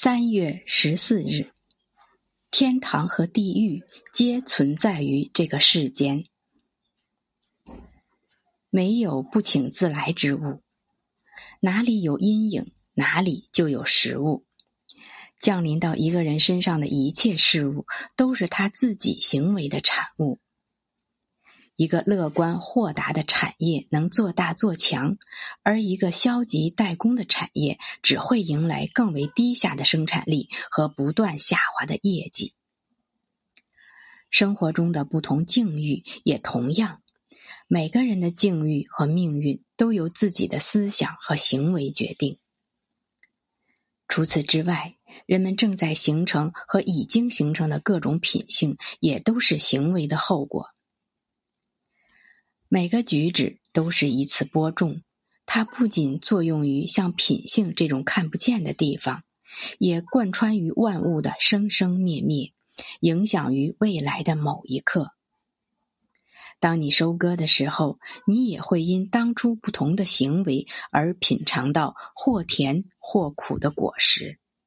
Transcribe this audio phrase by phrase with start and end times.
[0.00, 1.50] 三月十四日，
[2.52, 3.82] 天堂和地狱
[4.14, 6.24] 皆存在于这个世间，
[8.70, 10.62] 没有不请自来之物。
[11.58, 14.46] 哪里有阴影，哪里就有食物。
[15.40, 17.84] 降临到一个人身上的一切事物，
[18.14, 20.38] 都是他自己行为的产物。
[21.78, 25.16] 一个乐观豁达的产业能做大做强，
[25.62, 32.52] 而一个消极怠工的产业只会迎来更为低下的生产力和不断下滑的业绩。
[34.28, 37.00] 生活中的不同境遇也同样，
[37.68, 42.40] 每个人的境遇和命运都由自己的思想和行为决定。
[44.08, 50.70] 除此之外，人们正在形成和已经形成的各种品性，也都是行为的后果。
[52.70, 55.00] 每个举止都是一次播种，
[55.46, 59.22] 它不仅作用于像品性这种看不见的地方，
[59.78, 62.52] 也贯穿于万物的生生灭灭，
[63.00, 65.12] 影响于未来的某一刻。
[66.60, 74.38] 当你收割的时候，你也会因当初不同的行为而品尝到或甜或苦的果实。